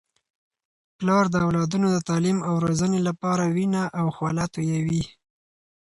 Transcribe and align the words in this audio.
پلار 0.97 1.25
د 1.31 1.35
اولادونو 1.45 1.87
د 1.91 1.97
تعلیم 2.09 2.37
او 2.47 2.53
روزنې 2.65 2.99
لپاره 3.07 3.43
خپله 3.45 3.55
وینه 3.55 3.83
او 3.99 4.05
خوله 4.15 4.45
تویوي. 4.53 5.03